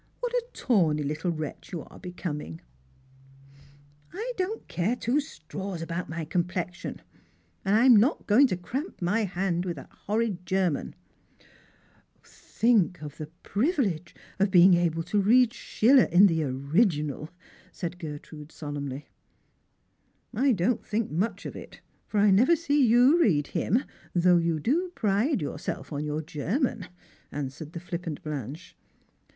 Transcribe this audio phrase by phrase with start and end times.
[0.21, 2.59] "What a tawny Uttle wretch you are becoming!""
[4.11, 7.03] I don't care two straws about my complexion,
[7.63, 10.95] and I'm not going to cramp my hand with that horrid German!"_"
[12.25, 17.29] Think of the privilege of being able to read Schiller in the original!"
[17.71, 19.07] said Gertrude solemnly."
[20.45, 23.83] I don't think much of it; for I never see you read him,
[24.15, 26.87] though you do pride yourself on your German,"
[27.31, 28.75] answered the flippant Blanche.